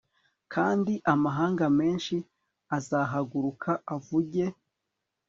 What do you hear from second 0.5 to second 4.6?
kandi amahanga menshi azahaguruka avuge